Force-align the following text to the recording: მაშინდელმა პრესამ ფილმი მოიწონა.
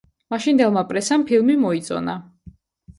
მაშინდელმა 0.35 0.83
პრესამ 0.93 1.27
ფილმი 1.29 1.61
მოიწონა. 1.69 2.21